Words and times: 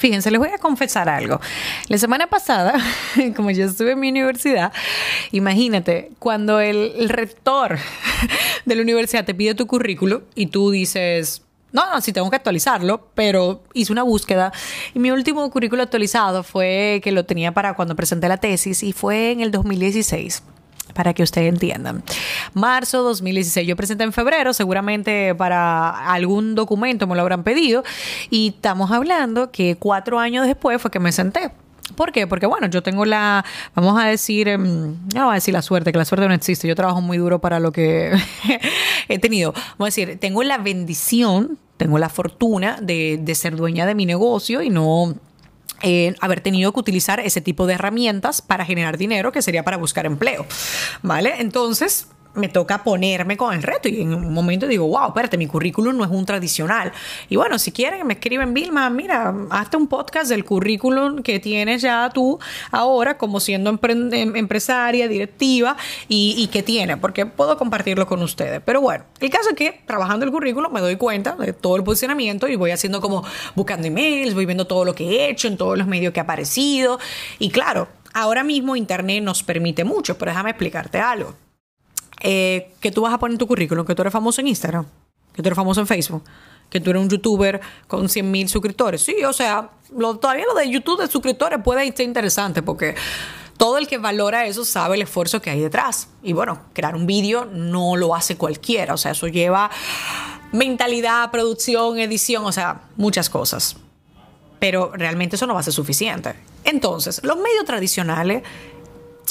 Fíjense, 0.00 0.30
les 0.30 0.38
voy 0.38 0.48
a 0.48 0.56
confesar 0.56 1.10
algo. 1.10 1.40
La 1.88 1.98
semana 1.98 2.26
pasada, 2.26 2.72
como 3.36 3.50
yo 3.50 3.66
estuve 3.66 3.92
en 3.92 4.00
mi 4.00 4.08
universidad, 4.08 4.72
imagínate, 5.30 6.10
cuando 6.18 6.58
el, 6.58 7.10
rector 7.10 7.78
de 8.64 8.74
la 8.74 8.80
universidad 8.80 9.26
te 9.26 9.34
pide 9.34 9.54
tu 9.54 9.66
currículo 9.66 10.22
y 10.34 10.46
tú 10.46 10.70
dices, 10.70 11.42
no, 11.72 11.84
no, 11.92 12.00
sí 12.00 12.14
tengo 12.14 12.30
que 12.30 12.36
actualizarlo, 12.36 13.10
pero 13.14 13.62
hice 13.74 13.92
una 13.92 14.02
búsqueda 14.02 14.54
y 14.94 15.00
mi 15.00 15.10
último 15.10 15.50
currículo 15.50 15.82
actualizado 15.82 16.44
fue 16.44 17.02
que 17.04 17.12
lo 17.12 17.26
tenía 17.26 17.52
para 17.52 17.74
cuando 17.74 17.94
presenté 17.94 18.26
la 18.26 18.38
tesis 18.38 18.82
y 18.82 18.94
fue 18.94 19.32
en 19.32 19.42
el 19.42 19.50
2016 19.50 20.42
para 20.94 21.14
que 21.14 21.22
ustedes 21.22 21.48
entiendan. 21.48 22.02
Marzo 22.54 23.02
2016, 23.02 23.66
yo 23.66 23.76
presenté 23.76 24.04
en 24.04 24.12
febrero, 24.12 24.52
seguramente 24.52 25.34
para 25.34 26.12
algún 26.12 26.54
documento 26.54 27.06
me 27.06 27.14
lo 27.14 27.22
habrán 27.22 27.44
pedido, 27.44 27.84
y 28.30 28.48
estamos 28.48 28.90
hablando 28.90 29.50
que 29.50 29.76
cuatro 29.76 30.18
años 30.18 30.46
después 30.46 30.80
fue 30.80 30.90
que 30.90 31.00
me 31.00 31.12
senté. 31.12 31.50
¿Por 31.96 32.12
qué? 32.12 32.26
Porque 32.26 32.46
bueno, 32.46 32.68
yo 32.68 32.82
tengo 32.82 33.04
la, 33.04 33.44
vamos 33.74 34.00
a 34.00 34.06
decir, 34.06 34.48
em, 34.48 34.96
no 35.14 35.24
voy 35.24 35.32
a 35.32 35.34
decir 35.34 35.54
la 35.54 35.62
suerte, 35.62 35.92
que 35.92 35.98
la 35.98 36.04
suerte 36.04 36.28
no 36.28 36.34
existe, 36.34 36.68
yo 36.68 36.74
trabajo 36.74 37.00
muy 37.00 37.18
duro 37.18 37.40
para 37.40 37.60
lo 37.60 37.72
que 37.72 38.12
he 39.08 39.18
tenido. 39.18 39.52
Vamos 39.78 39.80
a 39.80 39.86
decir, 39.86 40.18
tengo 40.20 40.42
la 40.42 40.58
bendición, 40.58 41.58
tengo 41.76 41.98
la 41.98 42.08
fortuna 42.08 42.78
de, 42.80 43.18
de 43.20 43.34
ser 43.34 43.56
dueña 43.56 43.86
de 43.86 43.94
mi 43.94 44.06
negocio 44.06 44.62
y 44.62 44.70
no 44.70 45.14
eh, 45.82 46.14
haber 46.20 46.40
tenido 46.40 46.72
que 46.72 46.80
utilizar 46.80 47.20
ese 47.20 47.40
tipo 47.40 47.66
de 47.66 47.74
herramientas 47.74 48.42
para 48.42 48.64
generar 48.64 48.98
dinero, 48.98 49.32
que 49.32 49.42
sería 49.42 49.64
para 49.64 49.76
buscar 49.76 50.06
empleo. 50.06 50.46
¿Vale? 51.02 51.34
Entonces, 51.38 52.08
me 52.34 52.48
toca 52.48 52.82
ponerme 52.84 53.36
con 53.36 53.54
el 53.54 53.62
reto 53.62 53.88
y 53.88 54.02
en 54.02 54.14
un 54.14 54.32
momento 54.32 54.66
digo, 54.66 54.86
wow, 54.86 55.08
espérate, 55.08 55.36
mi 55.36 55.46
currículum 55.46 55.96
no 55.96 56.04
es 56.04 56.10
un 56.10 56.24
tradicional. 56.24 56.92
Y 57.28 57.36
bueno, 57.36 57.58
si 57.58 57.72
quieren, 57.72 58.06
me 58.06 58.14
escriben, 58.14 58.54
Vilma, 58.54 58.88
mira, 58.90 59.34
hazte 59.50 59.76
un 59.76 59.88
podcast 59.88 60.28
del 60.28 60.44
currículum 60.44 61.22
que 61.22 61.40
tienes 61.40 61.82
ya 61.82 62.10
tú 62.12 62.38
ahora 62.70 63.18
como 63.18 63.40
siendo 63.40 63.70
em, 63.70 64.36
empresaria, 64.36 65.08
directiva 65.08 65.76
y, 66.08 66.48
que 66.52 66.62
tiene, 66.62 66.96
porque 66.96 67.26
puedo 67.26 67.56
compartirlo 67.56 68.06
con 68.06 68.22
ustedes. 68.22 68.60
Pero 68.64 68.80
bueno, 68.80 69.04
el 69.20 69.30
caso 69.30 69.50
es 69.50 69.56
que 69.56 69.80
trabajando 69.86 70.24
el 70.24 70.32
currículum 70.32 70.72
me 70.72 70.80
doy 70.80 70.96
cuenta 70.96 71.36
de 71.36 71.52
todo 71.52 71.76
el 71.76 71.84
posicionamiento 71.84 72.48
y 72.48 72.56
voy 72.56 72.70
haciendo 72.70 73.00
como 73.00 73.24
buscando 73.54 73.86
emails, 73.86 74.34
voy 74.34 74.46
viendo 74.46 74.66
todo 74.66 74.84
lo 74.84 74.94
que 74.94 75.08
he 75.08 75.30
hecho 75.30 75.48
en 75.48 75.56
todos 75.56 75.76
los 75.76 75.86
medios 75.86 76.12
que 76.12 76.20
ha 76.20 76.24
aparecido. 76.24 76.98
Y 77.38 77.50
claro, 77.50 77.88
ahora 78.12 78.42
mismo 78.42 78.76
Internet 78.76 79.22
nos 79.22 79.42
permite 79.42 79.84
mucho, 79.84 80.18
pero 80.18 80.30
déjame 80.30 80.50
explicarte 80.50 80.98
algo 80.98 81.34
eh, 82.20 82.72
que 82.80 82.90
tú 82.90 83.02
vas 83.02 83.12
a 83.12 83.18
poner 83.18 83.34
en 83.34 83.38
tu 83.38 83.46
currículum, 83.46 83.86
que 83.86 83.94
tú 83.94 84.02
eres 84.02 84.12
famoso 84.12 84.40
en 84.40 84.48
Instagram, 84.48 84.86
que 85.32 85.42
tú 85.42 85.48
eres 85.48 85.56
famoso 85.56 85.80
en 85.80 85.86
Facebook, 85.86 86.22
que 86.68 86.80
tú 86.80 86.90
eres 86.90 87.02
un 87.02 87.08
youtuber 87.08 87.60
con 87.88 88.08
100 88.08 88.30
mil 88.30 88.48
suscriptores. 88.48 89.02
Sí, 89.02 89.16
o 89.24 89.32
sea, 89.32 89.70
todavía 90.20 90.44
lo 90.46 90.54
de 90.54 90.70
YouTube 90.70 91.00
de 91.00 91.08
suscriptores 91.08 91.60
puede 91.62 91.84
ser 91.92 92.06
interesante 92.06 92.62
porque 92.62 92.94
todo 93.56 93.76
el 93.76 93.86
que 93.86 93.98
valora 93.98 94.46
eso 94.46 94.64
sabe 94.64 94.96
el 94.96 95.02
esfuerzo 95.02 95.42
que 95.42 95.50
hay 95.50 95.60
detrás. 95.60 96.08
Y 96.22 96.32
bueno, 96.32 96.62
crear 96.72 96.94
un 96.94 97.06
vídeo 97.06 97.44
no 97.44 97.96
lo 97.96 98.14
hace 98.14 98.36
cualquiera, 98.36 98.94
o 98.94 98.96
sea, 98.96 99.12
eso 99.12 99.28
lleva 99.28 99.70
mentalidad, 100.52 101.30
producción, 101.30 101.98
edición, 101.98 102.44
o 102.44 102.52
sea, 102.52 102.82
muchas 102.96 103.28
cosas. 103.28 103.76
Pero 104.58 104.92
realmente 104.94 105.36
eso 105.36 105.46
no 105.46 105.54
va 105.54 105.60
a 105.60 105.62
ser 105.62 105.72
suficiente. 105.72 106.34
Entonces, 106.64 107.22
los 107.24 107.36
medios 107.36 107.64
tradicionales 107.64 108.42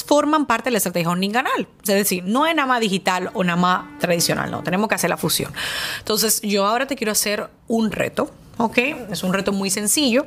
forman 0.06 0.46
parte 0.46 0.66
de 0.66 0.72
la 0.72 0.78
estrategia 0.78 1.10
canal. 1.32 1.68
Es 1.82 1.94
decir, 1.94 2.24
no 2.24 2.46
es 2.46 2.54
nada 2.54 2.66
más 2.66 2.80
digital 2.80 3.30
o 3.34 3.44
nada 3.44 3.60
más 3.60 3.98
tradicional, 3.98 4.50
no, 4.50 4.62
tenemos 4.62 4.88
que 4.88 4.94
hacer 4.94 5.10
la 5.10 5.16
fusión. 5.16 5.52
Entonces, 5.98 6.40
yo 6.42 6.66
ahora 6.66 6.86
te 6.86 6.96
quiero 6.96 7.12
hacer 7.12 7.48
un 7.68 7.90
reto, 7.90 8.30
¿ok? 8.58 8.78
Es 9.10 9.22
un 9.22 9.32
reto 9.32 9.52
muy 9.52 9.70
sencillo. 9.70 10.26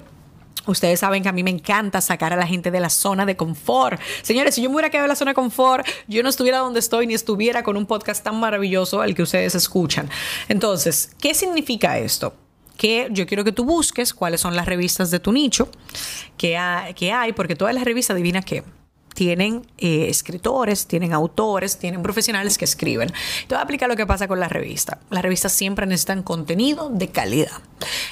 Ustedes 0.66 1.02
saben 1.02 1.23
que 1.23 1.29
a 1.29 1.34
mí 1.34 1.44
me 1.44 1.50
encanta 1.50 2.00
sacar 2.00 2.31
a 2.31 2.38
la 2.38 2.47
gente 2.47 2.72
de 2.72 2.79
la 2.79 2.90
zona 2.90 3.25
de 3.25 3.35
confort. 3.35 4.00
Señores, 4.22 4.56
si 4.56 4.62
yo 4.62 4.69
me 4.69 4.75
hubiera 4.75 4.90
quedado 4.90 5.06
en 5.06 5.09
la 5.09 5.16
zona 5.16 5.31
de 5.31 5.35
confort, 5.35 5.85
yo 6.07 6.23
no 6.23 6.29
estuviera 6.29 6.59
donde 6.59 6.79
estoy 6.79 7.06
ni 7.06 7.13
estuviera 7.13 7.63
con 7.63 7.75
un 7.75 7.85
podcast 7.85 8.23
tan 8.23 8.40
maravilloso 8.40 9.02
al 9.02 9.13
que 9.13 9.23
ustedes 9.23 9.56
escuchan. 9.56 10.09
Entonces, 10.47 11.12
¿qué 11.19 11.34
significa 11.34 11.97
esto? 11.97 12.35
que 12.78 13.07
yo 13.12 13.28
quiero 13.28 13.44
que 13.44 13.52
tú 13.52 13.66
busques 13.66 14.16
cuáles 14.16 14.41
son 14.41 14.56
las 14.56 14.66
revistas 14.66 15.12
de 15.12 15.19
tu 15.19 15.31
nicho 15.31 15.69
que 16.38 16.57
hay 16.57 17.34
porque 17.34 17.56
todas 17.56 17.75
las 17.75 17.84
revistas, 17.84 18.16
adivina 18.16 18.41
qué, 18.41 18.63
tienen 19.23 19.66
eh, 19.78 20.07
escritores, 20.09 20.85
tienen 20.85 21.13
autores, 21.13 21.78
tienen 21.78 22.03
profesionales 22.03 22.57
que 22.57 22.66
escriben. 22.66 23.07
Te 23.47 23.56
voy 23.56 23.59
a 23.59 23.61
explicar 23.61 23.88
lo 23.88 23.95
que 23.95 24.06
pasa 24.06 24.28
con 24.28 24.38
la 24.38 24.50
revista. 24.50 25.00
Las 25.11 25.23
revistas 25.23 25.53
siempre 25.53 25.85
necesitan 25.85 26.23
contenido 26.23 26.89
de 26.89 27.07
calidad. 27.07 27.61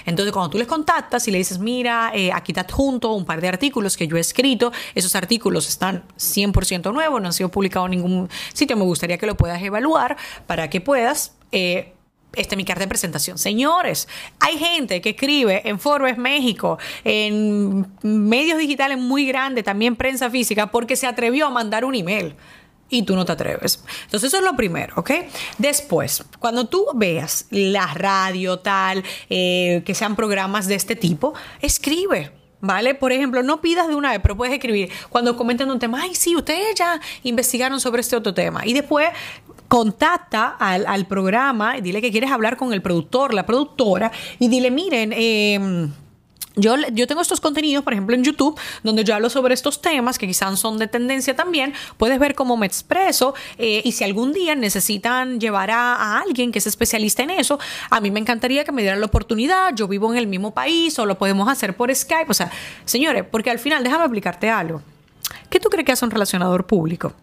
Entonces, 0.05 0.31
cuando 0.31 0.51
tú 0.51 0.57
les 0.57 0.67
contactas 0.67 1.27
y 1.27 1.31
le 1.31 1.38
dices, 1.38 1.59
mira, 1.59 2.13
eh, 2.16 2.31
aquí 2.31 2.53
te 2.53 2.61
adjunto 2.61 3.11
un 3.11 3.25
par 3.25 3.41
de 3.41 3.49
artículos 3.49 3.97
que 3.97 4.07
yo 4.07 4.16
he 4.16 4.22
escrito, 4.22 4.72
esos 4.95 5.13
artículos 5.17 5.67
están 5.67 6.05
100% 6.17 6.94
nuevos, 6.94 7.22
no 7.22 7.28
han 7.28 7.33
sido 7.33 7.49
publicados 7.49 7.88
en 7.88 7.91
ningún 7.91 8.29
sitio, 8.53 8.78
me 8.78 8.85
gustaría 8.85 9.17
que 9.17 9.25
lo 9.25 9.35
puedas 9.35 9.61
evaluar 9.61 10.16
para 10.47 10.69
que 10.69 10.79
puedas... 10.79 11.33
Eh, 11.51 11.93
esta 12.34 12.56
es 12.56 12.58
mi 12.58 12.66
carta 12.66 12.81
de 12.81 12.88
presentación. 12.88 13.38
Señores, 13.38 14.08
hay 14.40 14.58
gente 14.58 15.02
que 15.02 15.12
escribe 15.12 15.62
en 15.68 15.80
Forbes 15.80 16.18
México, 16.18 16.78
en 17.03 17.88
medios 18.03 18.58
digitales 18.58 18.97
muy 18.97 19.25
grandes, 19.25 19.64
también 19.64 19.96
prensa 19.96 20.30
física, 20.30 20.68
porque 20.68 20.96
se 20.96 21.08
atrevió 21.08 21.47
a 21.47 21.50
mandar 21.50 21.84
un 21.84 21.96
email 21.96 22.36
y 22.90 23.03
tú 23.03 23.16
no 23.16 23.25
te 23.25 23.31
atreves. 23.31 23.84
Entonces 24.03 24.28
eso 24.28 24.38
es 24.38 24.44
lo 24.44 24.56
primero, 24.56 24.94
¿ok? 24.97 25.12
Después, 25.58 26.24
cuando 26.40 26.68
tú 26.68 26.86
veas 26.94 27.47
la 27.50 27.88
radio 27.88 28.59
tal, 28.59 29.03
eh, 29.30 29.81
que 29.86 29.96
sean 29.96 30.16
programas 30.16 30.68
de 30.68 30.75
este 30.75 30.96
tipo, 30.96 31.34
escribe. 31.62 32.41
¿Vale? 32.61 32.94
Por 32.94 33.11
ejemplo, 33.11 33.41
no 33.41 33.59
pidas 33.59 33.88
de 33.88 33.95
una 33.95 34.11
vez, 34.11 34.19
pero 34.22 34.38
puedes 34.38 34.53
escribir 34.53 34.89
cuando 35.09 35.35
comenten 35.35 35.69
un 35.72 35.79
tema, 35.79 36.01
ay, 36.03 36.13
sí, 36.13 36.35
ustedes 36.35 36.75
ya 36.75 37.01
investigaron 37.23 37.79
sobre 37.79 38.01
este 38.01 38.16
otro 38.16 38.33
tema. 38.33 38.66
Y 38.66 38.73
después 38.73 39.09
contacta 39.67 40.57
al, 40.59 41.05
programa 41.05 41.77
y 41.77 41.81
dile 41.81 42.01
que 42.01 42.11
quieres 42.11 42.29
hablar 42.29 42.57
con 42.57 42.73
el 42.73 42.81
productor, 42.81 43.33
la 43.33 43.45
productora, 43.45 44.11
y 44.38 44.47
dile, 44.47 44.69
miren, 44.69 45.11
eh, 45.16 45.89
yo, 46.56 46.75
yo, 46.91 47.07
tengo 47.07 47.22
estos 47.22 47.39
contenidos, 47.39 47.84
por 47.84 47.94
ejemplo, 47.94 48.16
en 48.16 48.23
YouTube, 48.23 48.59
donde 48.84 49.03
yo 49.03 49.16
hablo 49.16 49.29
sobre 49.29 49.53
estos 49.53 49.81
temas 49.81 50.17
que 50.17 50.28
quizás 50.28 50.59
son 50.59 50.78
de 50.78 50.88
tendencia 50.88 51.35
también. 51.35 51.73
Puedes 51.97 52.19
ver 52.19 52.35
cómo 52.35 52.57
me 52.57 52.66
expreso 52.66 53.34
eh, 53.57 53.81
y 53.85 53.91
si 53.94 54.03
algún 54.03 54.34
día 54.34 54.56
necesitan 54.56 55.40
llevar 55.40 55.72
a, 55.72 56.19
alguien 56.19 56.51
que 56.51 56.59
es 56.59 56.67
especialista 56.67 57.23
en 57.23 57.31
eso, 57.31 57.59
a 57.90 58.01
mí 58.01 58.11
me 58.11 58.19
encantaría 58.19 58.63
que 58.63 58.72
me 58.72 58.81
dieran 58.81 59.00
la 59.00 59.06
oportunidad. 59.06 59.73
Yo 59.75 59.88
vivo 59.88 60.11
en 60.11 60.17
el 60.17 60.28
mismo 60.28 60.53
país 60.53 60.97
o 61.00 61.06
lo 61.06 61.17
podemos 61.17 61.47
hacer 61.47 61.75
por 61.75 61.94
Skype. 61.94 62.29
O 62.29 62.34
sea, 62.34 62.51
señores, 62.85 63.23
porque 63.29 63.50
al 63.50 63.59
final, 63.59 63.84
déjame 63.84 64.03
explicarte 64.03 64.50
algo. 64.50 64.81
¿Qué 65.50 65.59
tú 65.59 65.69
crees 65.69 65.85
que 65.85 65.91
hace 65.91 66.06
un 66.06 66.11
relacionador 66.11 66.66
público? 66.66 67.13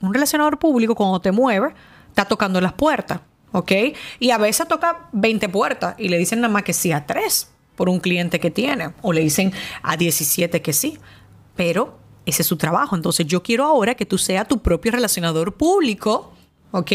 un 0.00 0.14
relacionador 0.14 0.58
público 0.58 0.94
cuando 0.94 1.20
te 1.20 1.32
mueve, 1.32 1.74
está 2.08 2.24
tocando 2.24 2.60
las 2.60 2.72
puertas, 2.72 3.20
¿ok? 3.52 3.72
Y 4.18 4.30
a 4.30 4.38
veces 4.38 4.66
toca 4.66 5.08
20 5.12 5.48
puertas 5.48 5.94
y 5.98 6.08
le 6.08 6.18
dicen 6.18 6.40
nada 6.40 6.52
más 6.52 6.62
que 6.62 6.72
sí 6.72 6.92
a 6.92 7.06
3 7.06 7.48
por 7.76 7.88
un 7.88 8.00
cliente 8.00 8.40
que 8.40 8.50
tiene, 8.50 8.90
o 9.02 9.12
le 9.12 9.20
dicen 9.20 9.52
a 9.82 9.96
17 9.96 10.62
que 10.62 10.72
sí, 10.72 10.98
pero 11.56 11.98
ese 12.26 12.42
es 12.42 12.48
su 12.48 12.56
trabajo. 12.56 12.96
Entonces 12.96 13.26
yo 13.26 13.42
quiero 13.42 13.64
ahora 13.64 13.94
que 13.94 14.06
tú 14.06 14.18
seas 14.18 14.46
tu 14.48 14.58
propio 14.58 14.92
relacionador 14.92 15.54
público. 15.54 16.32
¿Ok? 16.72 16.92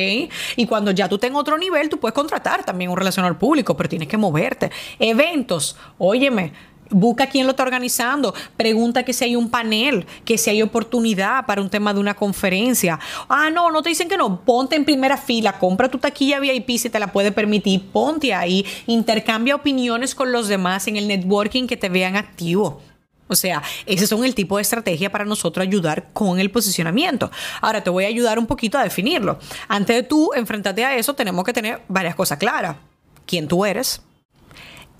Y 0.56 0.68
cuando 0.68 0.92
ya 0.92 1.10
tú 1.10 1.18
tengas 1.18 1.42
otro 1.42 1.58
nivel, 1.58 1.90
tú 1.90 2.00
puedes 2.00 2.14
contratar 2.16 2.64
también 2.64 2.90
un 2.90 2.96
relacionador 2.96 3.38
público, 3.38 3.76
pero 3.76 3.90
tienes 3.90 4.08
que 4.08 4.16
moverte. 4.16 4.72
Eventos, 5.00 5.76
óyeme, 5.98 6.54
Busca 6.90 7.28
quién 7.28 7.46
lo 7.48 7.52
está 7.52 7.64
organizando, 7.64 8.34
pregunta 8.58 9.04
que 9.04 9.14
si 9.14 9.24
hay 9.24 9.36
un 9.36 9.50
panel, 9.50 10.06
que 10.24 10.38
si 10.38 10.52
hay 10.52 10.62
oportunidad 10.62 11.46
para 11.46 11.62
un 11.62 11.70
tema 11.70 11.94
de 11.94 12.00
una 12.00 12.14
conferencia. 12.14 13.00
Ah, 13.28 13.50
no, 13.50 13.72
no 13.72 13.82
te 13.82 13.90
dicen 13.90 14.08
que 14.08 14.18
no, 14.18 14.42
ponte 14.42 14.76
en 14.76 14.86
primera 14.86 15.18
fila, 15.18 15.58
compra 15.58 15.90
tu 15.90 15.98
taquilla 15.98 16.40
VIP 16.40 16.78
si 16.78 16.90
te 16.90 17.00
la 17.00 17.12
puede 17.12 17.32
permitir, 17.32 17.90
ponte 17.92 18.34
ahí, 18.34 18.66
intercambia 18.86 19.56
opiniones 19.56 20.14
con 20.14 20.32
los 20.32 20.48
demás 20.48 20.88
en 20.88 20.98
el 20.98 21.08
networking 21.08 21.66
que 21.66 21.78
te 21.78 21.90
vean 21.90 22.16
activo. 22.16 22.82
O 23.28 23.36
sea, 23.36 23.64
ese 23.86 24.06
son 24.06 24.24
el 24.24 24.36
tipo 24.36 24.58
de 24.58 24.62
estrategia 24.62 25.12
para 25.12 25.26
nosotros 25.26 25.66
ayudar 25.66 26.10
con 26.14 26.40
el 26.40 26.52
posicionamiento. 26.52 27.32
Ahora 27.62 27.84
te 27.84 27.90
voy 27.90 28.06
a 28.06 28.08
ayudar 28.08 28.38
un 28.38 28.46
poquito 28.46 28.78
a 28.78 28.84
definirlo. 28.84 29.40
Antes 29.68 29.96
de 29.96 30.04
tú 30.04 30.32
enfrentarte 30.36 30.86
a 30.86 30.96
eso, 30.96 31.16
tenemos 31.16 31.44
que 31.44 31.54
tener 31.54 31.82
varias 31.88 32.14
cosas 32.14 32.38
claras. 32.38 32.78
¿Quién 33.26 33.48
tú 33.48 33.66
eres? 33.66 34.02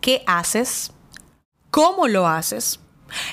¿Qué 0.02 0.24
haces? 0.26 0.92
Cómo 1.76 2.08
lo 2.08 2.26
haces 2.26 2.80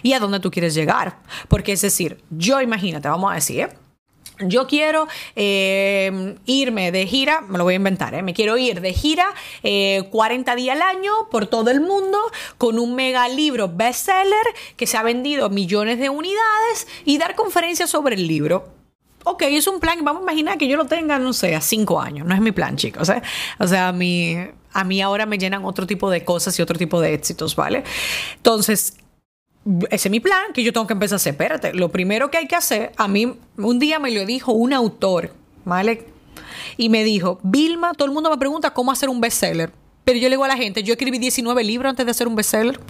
y 0.03 0.15
a 0.15 0.19
dónde 0.19 0.41
tú 0.41 0.51
quieres 0.51 0.75
llegar. 0.75 1.17
Porque 1.47 1.71
es 1.71 1.81
decir, 1.81 2.19
yo 2.31 2.61
imagínate, 2.61 3.07
vamos 3.07 3.31
a 3.31 3.37
decir, 3.37 3.69
yo 4.41 4.67
quiero 4.67 5.07
eh, 5.37 6.35
irme 6.45 6.91
de 6.91 7.07
gira, 7.07 7.43
me 7.43 7.57
lo 7.57 7.63
voy 7.63 7.75
a 7.75 7.77
inventar, 7.77 8.15
¿eh? 8.15 8.23
me 8.25 8.35
quiero 8.35 8.59
ir 8.59 8.81
de 8.81 8.93
gira 8.95 9.27
40 9.63 10.57
días 10.57 10.75
al 10.75 10.83
año 10.83 11.13
por 11.31 11.47
todo 11.47 11.71
el 11.71 11.81
mundo 11.81 12.19
con 12.59 12.81
un 12.81 12.97
mega 12.97 13.29
libro 13.29 13.69
bestseller 13.69 14.47
que 14.77 14.89
se 14.89 14.97
ha 14.97 15.05
vendido 15.05 15.49
millones 15.49 16.01
de 16.01 16.11
unidades 16.11 16.89
y 17.05 17.19
dar 17.19 17.37
conferencias 17.37 17.91
sobre 17.91 18.17
el 18.17 18.27
libro. 18.27 18.75
Ok, 19.23 19.43
es 19.43 19.69
un 19.69 19.79
plan, 19.79 20.03
vamos 20.03 20.23
a 20.23 20.25
imaginar 20.25 20.59
que 20.59 20.67
yo 20.67 20.77
lo 20.77 20.87
tenga, 20.87 21.17
no 21.21 21.33
sé, 21.33 21.55
a 21.55 21.61
cinco 21.61 22.01
años, 22.01 22.27
no 22.27 22.35
es 22.35 22.41
mi 22.41 22.51
plan, 22.51 22.75
chicos. 22.75 23.09
¿eh? 23.09 23.23
O 23.61 23.69
sea, 23.69 23.93
mí, 23.93 24.37
a 24.73 24.85
mí 24.85 25.01
ahora 25.01 25.27
me 25.27 25.39
llenan 25.39 25.65
otro 25.65 25.87
tipo 25.87 26.11
de 26.11 26.25
cosas 26.25 26.59
y 26.59 26.63
otro 26.63 26.79
tipo 26.79 27.01
de 27.01 27.15
éxitos, 27.15 27.57
¿vale? 27.57 27.85
Entonces, 28.37 28.95
ese 29.91 30.09
es 30.09 30.11
mi 30.11 30.21
plan 30.21 30.53
que 30.53 30.63
yo 30.63 30.73
tengo 30.73 30.87
que 30.87 30.93
empezar 30.93 31.15
a 31.15 31.17
hacer. 31.17 31.33
Espérate, 31.33 31.75
lo 31.75 31.91
primero 31.91 32.31
que 32.31 32.39
hay 32.39 32.47
que 32.47 32.57
hacer, 32.57 32.93
a 32.97 33.09
mí 33.09 33.35
un 33.57 33.79
día 33.79 33.99
me 33.99 34.11
lo 34.11 34.25
dijo 34.27 34.53
un 34.53 34.73
autor, 34.73 35.33
¿vale? 35.65 36.07
Y 36.77 36.89
me 36.89 37.05
dijo, 37.05 37.39
Vilma, 37.43 37.93
todo 37.95 38.07
el 38.07 38.13
mundo 38.13 38.31
me 38.31 38.39
pregunta 38.39 38.73
cómo 38.73 38.93
hacer 38.93 39.09
un 39.09 39.21
bestseller. 39.21 39.73
Pero 40.05 40.19
yo 40.19 40.29
le 40.29 40.31
digo 40.31 40.45
a 40.45 40.49
la 40.49 40.57
gente, 40.57 40.83
yo 40.83 40.95
escribí 40.95 41.19
19 41.19 41.63
libros 41.63 41.91
antes 41.91 42.05
de 42.05 42.11
hacer 42.11 42.27
un 42.27 42.35
bestseller. 42.35 42.81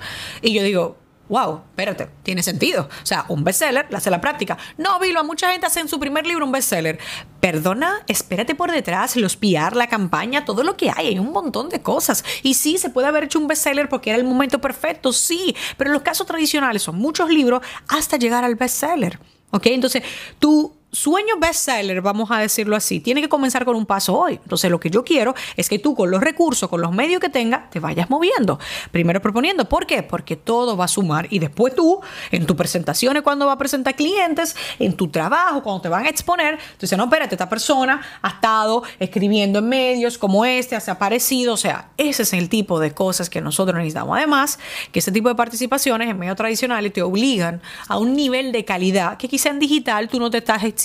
Y 0.41 0.55
yo 0.55 0.63
digo, 0.63 0.97
wow, 1.33 1.63
espérate, 1.71 2.11
tiene 2.23 2.43
sentido. 2.43 2.91
O 3.03 3.07
sea, 3.07 3.25
un 3.29 3.43
bestseller, 3.43 3.87
la 3.89 3.97
hace 3.97 4.11
la 4.11 4.21
práctica. 4.21 4.59
No, 4.77 5.01
Vilma, 5.01 5.23
mucha 5.23 5.51
gente 5.51 5.65
hace 5.65 5.81
en 5.81 5.89
su 5.89 5.99
primer 5.99 6.27
libro 6.27 6.45
un 6.45 6.53
bestseller. 6.53 6.99
Perdona, 7.41 8.03
espérate 8.07 8.55
por 8.55 8.71
detrás, 8.71 9.17
los 9.17 9.39
PR, 9.39 9.75
la 9.75 9.87
campaña, 9.87 10.45
todo 10.45 10.63
lo 10.63 10.77
que 10.77 10.91
hay. 10.95 11.07
Hay 11.07 11.19
un 11.19 11.33
montón 11.33 11.71
de 11.71 11.81
cosas. 11.81 12.23
Y 12.43 12.53
sí, 12.53 12.77
se 12.77 12.91
puede 12.91 13.07
haber 13.07 13.25
hecho 13.25 13.39
un 13.39 13.47
bestseller 13.47 13.89
porque 13.89 14.11
era 14.11 14.19
el 14.19 14.25
momento 14.25 14.61
perfecto, 14.61 15.11
sí. 15.15 15.57
Pero 15.79 15.91
los 15.91 16.03
casos 16.03 16.27
tradicionales 16.27 16.83
son 16.83 16.97
muchos 16.97 17.31
libros 17.31 17.63
hasta 17.89 18.19
llegar 18.19 18.45
al 18.45 18.57
bestseller. 18.57 19.19
¿Ok? 19.53 19.69
Entonces, 19.69 20.03
tú 20.39 20.77
sueño 20.93 21.39
bestseller, 21.39 22.03
vamos 22.03 22.31
a 22.31 22.39
decirlo 22.39 22.77
así, 22.77 23.01
tiene 23.01 23.23
que 23.23 23.29
comenzar 23.29 23.65
con 23.65 23.75
un 23.75 23.87
paso 23.87 24.15
hoy. 24.15 24.39
Entonces, 24.43 24.71
lo 24.71 24.79
que 24.79 24.91
yo 24.91 25.03
quiero 25.03 25.35
es 25.57 25.69
que 25.71 25.79
tú 25.79 25.95
con 25.95 26.11
los 26.11 26.21
recursos, 26.21 26.69
con 26.69 26.83
los 26.83 26.93
medios 26.93 27.19
que 27.19 27.31
tengas, 27.31 27.71
te 27.71 27.81
vayas 27.81 28.11
moviendo. 28.11 28.59
Primero 28.91 29.21
proponiendo, 29.23 29.67
¿por 29.67 29.87
qué? 29.87 30.03
Porque 30.03 30.37
todo 30.37 30.77
va 30.77 30.85
a 30.85 30.89
sumar 30.89 31.27
y 31.31 31.39
después 31.39 31.75
tú, 31.75 32.01
en 32.31 32.45
tus 32.45 32.57
presentaciones, 32.57 33.23
cuando 33.23 33.47
va 33.47 33.53
a 33.53 33.59
presentar 33.59 33.97
clientes, 33.97 34.55
en 34.79 34.93
tu 34.95 35.09
trabajo, 35.09 35.63
cuando 35.63 35.81
te 35.81 35.89
van 35.89 36.05
a 36.05 36.11
exponer, 36.11 36.59
tú 36.59 36.83
dices, 36.83 36.99
no, 36.99 37.05
espérate, 37.05 37.35
esta 37.37 37.49
persona 37.49 38.03
ha 38.21 38.29
estado 38.29 38.83
escribiendo 38.99 39.61
en 39.61 39.69
medios 39.69 40.19
como 40.19 40.45
este, 40.45 40.77
ha 40.77 40.83
aparecido, 40.89 41.55
o 41.55 41.57
sea, 41.57 41.89
ese 41.97 42.25
es 42.25 42.35
el 42.35 42.51
tipo 42.51 42.79
de 42.79 42.93
cosas 42.93 43.31
que 43.31 43.41
nosotros 43.41 43.77
necesitamos. 43.79 44.19
Además, 44.19 44.59
que 44.93 44.99
ese 44.99 45.11
tipo 45.11 45.31
de 45.31 45.37
participaciones 45.37 46.11
en 46.11 46.19
medios 46.19 46.37
tradicionales 46.37 46.93
te 46.93 47.01
obligan 47.01 47.63
a 47.89 47.97
un 47.97 48.15
nivel 48.15 48.53
de 48.53 48.67
calidad 48.67 49.17
que 49.17 49.27
quizá 49.27 49.49
en 49.49 49.59
digital 49.59 50.09
tú 50.09 50.21
no 50.21 50.31
te 50.31 50.39
estás 50.39 50.63
exigiendo 50.65 50.82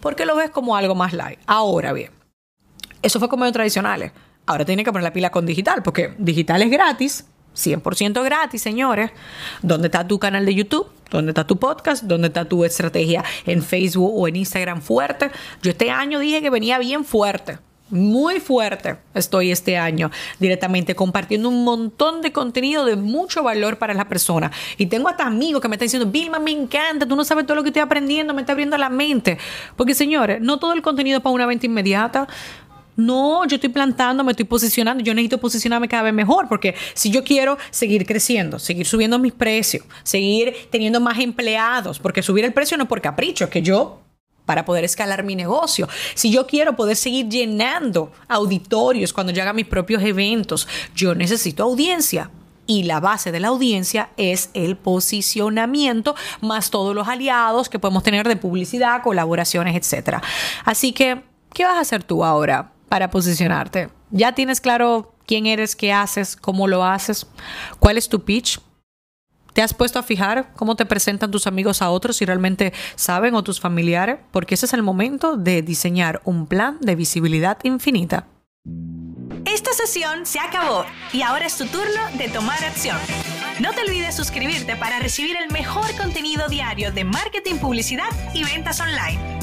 porque 0.00 0.26
lo 0.26 0.36
ves 0.36 0.50
como 0.50 0.76
algo 0.76 0.94
más 0.94 1.12
light. 1.12 1.38
Ahora 1.46 1.92
bien, 1.92 2.10
eso 3.02 3.18
fue 3.18 3.28
como 3.28 3.42
medios 3.42 3.54
tradicionales. 3.54 4.12
Ahora 4.46 4.64
tiene 4.64 4.84
que 4.84 4.92
poner 4.92 5.04
la 5.04 5.12
pila 5.12 5.30
con 5.30 5.46
digital 5.46 5.82
porque 5.82 6.14
digital 6.18 6.62
es 6.62 6.70
gratis. 6.70 7.26
100% 7.54 8.22
gratis, 8.24 8.62
señores. 8.62 9.10
¿Dónde 9.60 9.88
está 9.88 10.06
tu 10.06 10.18
canal 10.18 10.46
de 10.46 10.54
YouTube? 10.54 10.88
¿Dónde 11.10 11.32
está 11.32 11.46
tu 11.46 11.58
podcast? 11.58 12.04
¿Dónde 12.04 12.28
está 12.28 12.44
tu 12.44 12.64
estrategia 12.64 13.24
en 13.44 13.62
Facebook 13.62 14.12
o 14.14 14.28
en 14.28 14.36
Instagram 14.36 14.80
fuerte? 14.80 15.30
Yo 15.60 15.72
este 15.72 15.90
año 15.90 16.20
dije 16.20 16.40
que 16.40 16.50
venía 16.50 16.78
bien 16.78 17.04
fuerte 17.04 17.58
muy 17.90 18.40
fuerte 18.40 18.96
estoy 19.14 19.50
este 19.50 19.76
año 19.76 20.10
directamente 20.38 20.94
compartiendo 20.94 21.48
un 21.48 21.64
montón 21.64 22.22
de 22.22 22.32
contenido 22.32 22.84
de 22.84 22.96
mucho 22.96 23.42
valor 23.42 23.78
para 23.78 23.94
la 23.94 24.08
persona. 24.08 24.50
Y 24.76 24.86
tengo 24.86 25.08
hasta 25.08 25.26
amigos 25.26 25.60
que 25.60 25.68
me 25.68 25.76
están 25.76 25.86
diciendo, 25.86 26.10
Vilma, 26.10 26.38
me 26.38 26.52
encanta, 26.52 27.06
tú 27.06 27.16
no 27.16 27.24
sabes 27.24 27.46
todo 27.46 27.56
lo 27.56 27.62
que 27.62 27.70
estoy 27.70 27.82
aprendiendo, 27.82 28.34
me 28.34 28.42
está 28.42 28.52
abriendo 28.52 28.76
la 28.78 28.88
mente. 28.88 29.38
Porque 29.76 29.94
señores, 29.94 30.40
no 30.40 30.58
todo 30.58 30.72
el 30.72 30.82
contenido 30.82 31.18
es 31.18 31.22
para 31.22 31.34
una 31.34 31.46
venta 31.46 31.66
inmediata. 31.66 32.28
No, 32.96 33.46
yo 33.46 33.54
estoy 33.54 33.70
plantando, 33.70 34.22
me 34.24 34.32
estoy 34.32 34.44
posicionando, 34.44 35.02
yo 35.02 35.14
necesito 35.14 35.38
posicionarme 35.38 35.88
cada 35.88 36.02
vez 36.02 36.12
mejor, 36.12 36.48
porque 36.48 36.74
si 36.92 37.10
yo 37.10 37.24
quiero 37.24 37.56
seguir 37.70 38.04
creciendo, 38.04 38.58
seguir 38.58 38.86
subiendo 38.86 39.18
mis 39.18 39.32
precios, 39.32 39.84
seguir 40.02 40.54
teniendo 40.70 41.00
más 41.00 41.18
empleados, 41.18 41.98
porque 41.98 42.22
subir 42.22 42.44
el 42.44 42.52
precio 42.52 42.76
no 42.76 42.82
es 42.82 42.88
por 42.88 43.00
capricho, 43.00 43.44
es 43.44 43.50
que 43.50 43.62
yo 43.62 44.00
para 44.50 44.64
poder 44.64 44.82
escalar 44.82 45.22
mi 45.22 45.36
negocio. 45.36 45.88
Si 46.14 46.32
yo 46.32 46.44
quiero 46.44 46.74
poder 46.74 46.96
seguir 46.96 47.28
llenando 47.28 48.10
auditorios 48.26 49.12
cuando 49.12 49.32
yo 49.32 49.42
haga 49.42 49.52
mis 49.52 49.68
propios 49.68 50.02
eventos, 50.02 50.66
yo 50.92 51.14
necesito 51.14 51.62
audiencia. 51.62 52.32
Y 52.66 52.82
la 52.82 52.98
base 52.98 53.30
de 53.30 53.38
la 53.38 53.46
audiencia 53.46 54.10
es 54.16 54.50
el 54.52 54.76
posicionamiento, 54.76 56.16
más 56.40 56.70
todos 56.70 56.96
los 56.96 57.06
aliados 57.06 57.68
que 57.68 57.78
podemos 57.78 58.02
tener 58.02 58.26
de 58.26 58.34
publicidad, 58.34 59.04
colaboraciones, 59.04 59.76
etc. 59.76 60.16
Así 60.64 60.90
que, 60.90 61.22
¿qué 61.54 61.64
vas 61.64 61.76
a 61.76 61.82
hacer 61.82 62.02
tú 62.02 62.24
ahora 62.24 62.72
para 62.88 63.08
posicionarte? 63.08 63.88
¿Ya 64.10 64.34
tienes 64.34 64.60
claro 64.60 65.14
quién 65.26 65.46
eres, 65.46 65.76
qué 65.76 65.92
haces, 65.92 66.34
cómo 66.34 66.66
lo 66.66 66.84
haces? 66.84 67.24
¿Cuál 67.78 67.98
es 67.98 68.08
tu 68.08 68.24
pitch? 68.24 68.58
¿Te 69.52 69.62
has 69.62 69.74
puesto 69.74 69.98
a 69.98 70.02
fijar 70.02 70.52
cómo 70.54 70.76
te 70.76 70.86
presentan 70.86 71.30
tus 71.30 71.46
amigos 71.46 71.82
a 71.82 71.90
otros 71.90 72.16
si 72.16 72.24
realmente 72.24 72.72
saben 72.94 73.34
o 73.34 73.42
tus 73.42 73.60
familiares? 73.60 74.18
Porque 74.30 74.54
ese 74.54 74.66
es 74.66 74.72
el 74.72 74.82
momento 74.82 75.36
de 75.36 75.62
diseñar 75.62 76.20
un 76.24 76.46
plan 76.46 76.78
de 76.80 76.94
visibilidad 76.94 77.58
infinita. 77.62 78.26
Esta 79.46 79.72
sesión 79.72 80.26
se 80.26 80.38
acabó 80.38 80.84
y 81.12 81.22
ahora 81.22 81.46
es 81.46 81.56
tu 81.56 81.66
turno 81.66 82.00
de 82.16 82.28
tomar 82.28 82.62
acción. 82.62 82.98
No 83.58 83.72
te 83.72 83.80
olvides 83.80 84.14
suscribirte 84.14 84.76
para 84.76 84.98
recibir 84.98 85.36
el 85.36 85.50
mejor 85.50 85.94
contenido 85.96 86.48
diario 86.48 86.92
de 86.92 87.04
marketing, 87.04 87.56
publicidad 87.56 88.08
y 88.34 88.44
ventas 88.44 88.80
online. 88.80 89.39